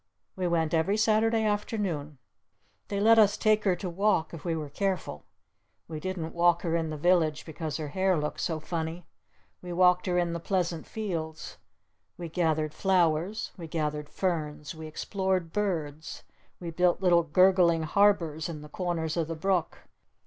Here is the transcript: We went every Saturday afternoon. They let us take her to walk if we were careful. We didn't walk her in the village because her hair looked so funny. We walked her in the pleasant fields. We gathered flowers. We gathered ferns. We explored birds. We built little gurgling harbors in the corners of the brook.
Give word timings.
We 0.35 0.47
went 0.47 0.73
every 0.73 0.97
Saturday 0.97 1.43
afternoon. 1.45 2.17
They 2.87 2.99
let 2.99 3.19
us 3.19 3.37
take 3.37 3.65
her 3.65 3.75
to 3.75 3.87
walk 3.87 4.33
if 4.33 4.43
we 4.43 4.55
were 4.55 4.67
careful. 4.71 5.25
We 5.87 5.99
didn't 5.99 6.33
walk 6.33 6.63
her 6.63 6.75
in 6.75 6.89
the 6.89 6.97
village 6.97 7.45
because 7.45 7.77
her 7.77 7.89
hair 7.89 8.17
looked 8.17 8.39
so 8.39 8.59
funny. 8.59 9.05
We 9.61 9.73
walked 9.73 10.07
her 10.07 10.17
in 10.17 10.33
the 10.33 10.39
pleasant 10.39 10.87
fields. 10.87 11.57
We 12.17 12.29
gathered 12.29 12.73
flowers. 12.73 13.51
We 13.57 13.67
gathered 13.67 14.09
ferns. 14.09 14.73
We 14.73 14.87
explored 14.87 15.53
birds. 15.53 16.23
We 16.59 16.71
built 16.71 16.99
little 17.03 17.21
gurgling 17.21 17.83
harbors 17.83 18.49
in 18.49 18.63
the 18.63 18.69
corners 18.69 19.15
of 19.17 19.27
the 19.27 19.35
brook. 19.35 19.87